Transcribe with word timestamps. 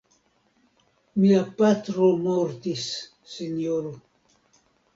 Mia 1.25 1.41
patro 1.59 2.09
mortis, 2.23 2.89
sinjoro. 3.37 3.95